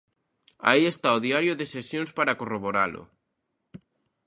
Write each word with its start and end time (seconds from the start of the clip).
Aí 0.69 0.83
está 0.93 1.07
o 1.17 1.23
Diario 1.25 1.53
de 1.59 1.65
Sesións 1.73 2.11
para 2.17 2.37
corroboralo. 2.39 3.03